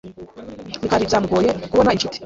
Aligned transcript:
Mikali 0.81 1.07
byamugoye 1.09 1.49
kubona 1.71 1.93
inshuti. 1.95 2.17